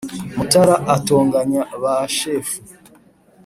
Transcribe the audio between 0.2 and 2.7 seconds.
mutara atonganya ba shefu